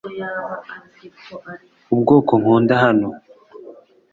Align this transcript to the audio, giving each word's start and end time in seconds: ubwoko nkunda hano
ubwoko 1.93 2.31
nkunda 2.41 2.73
hano 2.83 3.07